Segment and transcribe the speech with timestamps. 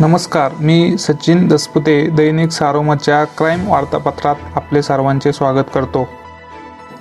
[0.00, 6.08] नमस्कार मी सचिन दसपुते दैनिक सारोमच्या क्राईम वार्तापत्रात आपले सर्वांचे स्वागत करतो.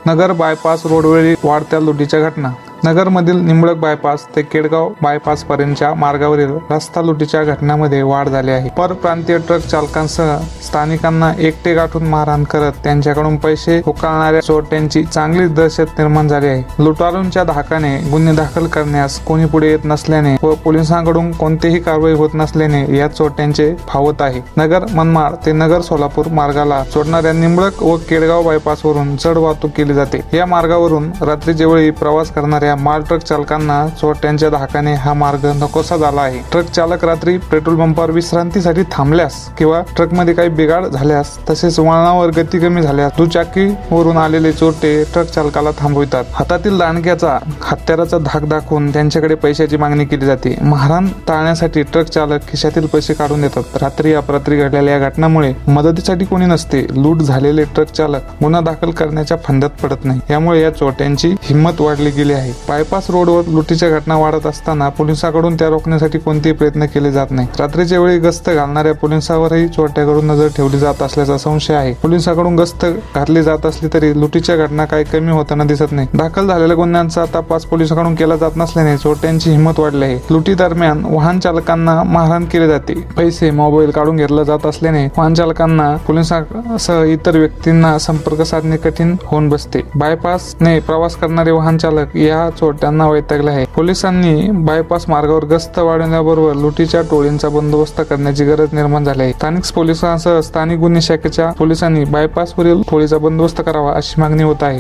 [0.06, 2.50] नगर बायपास रोडवरील वाढत्या लुटीच्या घटना
[2.84, 8.70] नगरमधील निंबळक बायपास ते केडगाव बायपास पर्यंतच्या मार्गावरील रस्ता लुटीच्या घटनांमध्ये वाढ झाली आहे.
[8.78, 16.28] परप्रांतीय ट्रक चालकांसह स्थानिकांना एकटे गाठून मारहाण करत त्यांच्याकडून पैसे उकळणाऱ्या चोरट्यांची चांगली दहशत निर्माण
[16.28, 16.84] झाली आहे.
[16.84, 22.84] लुटारूंच्या धाकाने गुन्हे दाखल करण्यास कोणी पुढे येत नसल्याने व पोलिसांकडून कोणतीही कारवाई होत नसल्याने
[22.98, 24.42] या चोरट्यांचे फावत आहे.
[24.58, 30.22] नगर मनमाड ते नगर सोलापूर मार्गाला जोडणाऱ्या निंबळक व केडगाव बायपासवरून चढ वाहतूक केली जाते.
[30.34, 36.22] या मार्गावरून रात्रीच्या वेळी प्रवास करणाऱ्या माल ट्रक चालकांना चोरट्यांच्या धाकाने हा मार्ग नकोसा झाला
[36.22, 36.40] आहे.
[36.52, 42.60] ट्रक चालक रात्री पेट्रोल पंपावर विश्रांतीसाठी थांबल्यास किंवा ट्रकमध्ये काही बिघाड झाल्यास तसेच वळणावर गती
[42.60, 46.26] कमी झाल्यास दुचाकी वरून आलेले चोरटे ट्रक चालकाला थांबवितात.
[46.34, 50.56] हातातील दांडक्याचा हत्याराचा धाक दाखवून त्यांच्याकडे पैशाची मागणी केली जाते.
[50.62, 53.78] महाराण टाळण्यासाठी ट्रक चालक खिशातील पैसे काढून देतात.
[53.82, 56.86] रात्री अपरात्री घडलेल्या या घटनामुळे मदतीसाठी कोणी नसते.
[56.96, 60.20] लूट झालेले ट्रक चालक गुन्हा दाखल करण्याच्या फंद्यात पडत नाही.
[60.30, 62.54] यामुळे या चोरट्यांची हिंमत वाढली गेली आहे.
[62.68, 67.48] बायपास रोडवर लुटीच्या घटना वाढत असताना पोलिसांकडून त्या रोखण्यासाठी कोणतेही प्रयत्न केले जात नाही.
[67.60, 71.94] रात्रीच्या वेळी गस्त घालणाऱ्या पोलिसांवरही चोरट्याकडून नजर ठेवली जात असल्याचा संशय आहे.
[72.02, 72.86] पोलिसांकडून गस्त
[73.16, 76.08] घातली जात असली तरी लुटीच्या घटना काही कमी होताना दिसत नाही.
[76.14, 80.20] दाखल झालेल्या गुन्ह्यांचा तपास पोलिसांकडून केला जात नसल्याने चोरट्यांची हिंमत वाढली आहे.
[80.32, 82.94] लुटी दरम्यान वाहन चालकांना मारहाण केले जाते.
[83.18, 89.50] पैसे मोबाईल काढून घेतला जात असल्याने वाहन चालकांना पोलिसांसह इतर व्यक्तींना संपर्क साधणे कठीण होऊन
[89.50, 89.82] बसते.
[89.96, 93.66] बायपासने प्रवास करणारे वाहन चालक या चोरट्यांना वैतागले आहे.
[93.76, 99.34] पोलिसांनी बायपास मार्गावर गस्त वाढवण्याबरोबर लुटीच्या टोळींचा बंदोबस्त करण्याची गरज निर्माण झाली आहे.
[99.34, 104.80] स्थानिक पोलिसांसह स्थानिक गुन्हे शाखेच्या पोलिसांनी बायपासवरील टोळीचा बंदोबस्त करावा अशी मागणी होत आहे.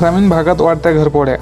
[0.00, 1.36] ग्रामीण भागात वाढत्या घरपोड्या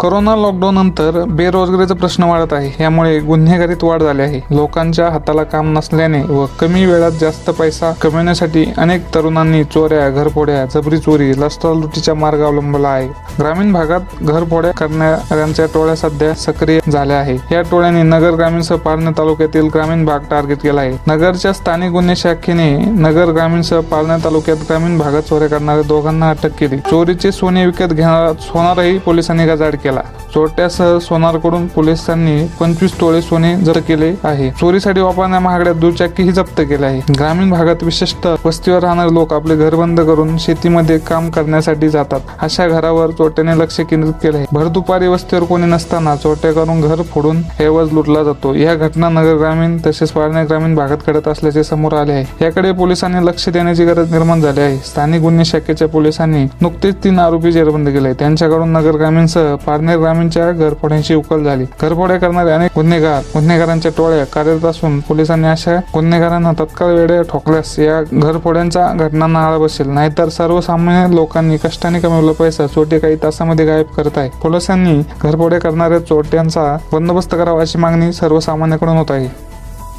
[0.00, 2.70] कोरोना लॉकडाऊन नंतर बेरोजगारीचा प्रश्न वाढत आहे.
[2.80, 4.40] यामुळे गुन्हेगारीत वाढ झाली आहे.
[4.50, 10.98] लोकांच्या हाताला काम नसल्याने व कमी वेळात जास्त पैसा कमविण्यासाठी अनेक तरुणांनी चोऱ्या घरफोड्या जबरी
[10.98, 13.08] चोरी लुटीचा मार्ग अवलंबला आहे.
[13.40, 17.36] ग्रामीण भागात घरफोड्या करणाऱ्यांच्या टोळ्या सध्या सक्रिय झाल्या आहे.
[17.52, 20.96] या टोळ्यांनी नगर ग्रामीण सह पालना तालुक्यातील ग्रामीण भाग टार्गेट केला आहे.
[21.06, 22.70] नगरच्या स्थानिक गुन्हे शाखेने
[23.00, 26.78] नगर ग्रामीण सह पालना तालुक्यात ग्रामीण भागात चोऱ्या करणाऱ्या दोघांना अटक केली.
[26.90, 29.88] चोरीचे सोने विकत घेणारा सोनारही पोलिसांनी गजाड केला.
[29.90, 30.00] केला.
[30.34, 34.50] चोरट्यासह सोनारकडून पोलिसांनी पंचवीस तोळे सोने जप्त केले आहे.
[34.50, 39.74] चोरीसाठी वापरण्या महागड्या दुचाकीही जप्त केल्या आहे ग्रामीण भागात विशेषतः वस्तीवर राहणारे लोक आपले घर
[39.74, 42.20] बंद करून शेतीमध्ये काम करण्यासाठी जातात.
[42.42, 44.46] अशा घरावर चोरट्याने लक्ष केंद्रित केले आहे.
[44.52, 48.54] भर दुपारी वस्तीवर कोणी नसताना चोरट्याकडून घर फोडून एवज लुटला जातो.
[48.54, 52.44] या घटना नगर ग्रामीण तसेच पाळण्या ग्रामीण भागात घडत असल्याचे समोर आले आहे.
[52.44, 54.76] याकडे पोलिसांनी लक्ष देण्याची गरज निर्माण झाली आहे.
[54.86, 61.14] स्थानिक गुन्हे शाखेच्या पोलिसांनी नुकतेच तीन आरोपी जेरबंद केले त्यांच्याकडून नगर ग्रामीणसह पारनेर ग्रामीणच्या घरफोड्यांची
[61.14, 61.64] उकल झाली.
[61.80, 68.00] घरफोड्या करणारे अनेक गुन्हेगार गुन्हेगारांच्या टोळ्या कार्यरत असून पोलिसांनी अशा गुन्हेगारांना तत्काळ वेळे ठोकल्यास या
[68.02, 69.88] घरफोड्यांच्या घटनांना आळा बसेल.
[69.88, 75.98] नाहीतर सर्वसामान्य लोकांनी कष्टाने कमवला पैसा चोटे काही तासामध्ये गायब करत आहे पोलिसांनी घरफोड्या करणाऱ्या
[75.98, 79.28] चोट्यांचा बंदोबस्त करावा अशी मागणी सर्वसामान्यांकडून होत आहे.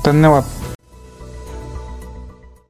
[0.06, 0.44] धन्यवाद.